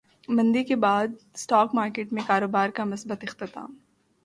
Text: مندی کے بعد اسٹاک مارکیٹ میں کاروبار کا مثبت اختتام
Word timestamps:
مندی 0.29 0.63
کے 0.63 0.75
بعد 0.75 1.07
اسٹاک 1.33 1.75
مارکیٹ 1.75 2.13
میں 2.13 2.23
کاروبار 2.27 2.69
کا 2.69 2.83
مثبت 2.83 3.23
اختتام 3.23 3.73